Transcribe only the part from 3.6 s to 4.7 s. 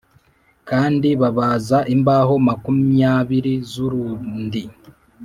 z urundi